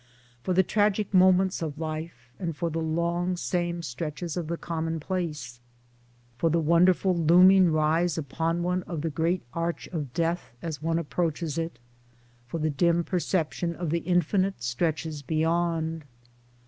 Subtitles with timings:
[0.41, 5.59] For the tragic moments of life, and for the long same stretches of the commonplace;
[6.39, 10.57] For the wonderful looming rise upon one of the great Towards Democracy 105 Arch of
[10.57, 11.77] Death as one approaches it,
[12.47, 16.05] for the dim perception of the infinite stretches beyond